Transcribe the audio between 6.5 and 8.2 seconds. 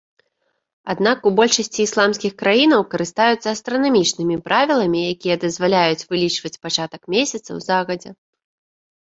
пачатак месяцаў загадзя.